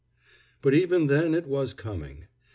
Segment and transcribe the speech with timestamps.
[0.63, 2.25] But even then it was coming.